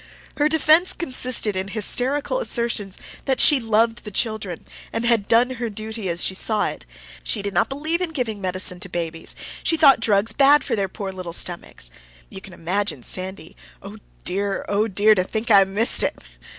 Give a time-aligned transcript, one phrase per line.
[0.37, 5.69] Her defense consisted in hysterical assertions that she loved the children, and had done her
[5.69, 6.87] duty as she saw it.
[7.23, 10.89] She did not believe in giving medicine to babies; she thought drugs bad for their
[10.89, 11.91] poor little stomachs.
[12.31, 13.55] You can imagine Sandy!
[13.83, 14.65] Oh, dear!
[14.67, 15.13] oh, dear!
[15.13, 16.19] To think I missed it!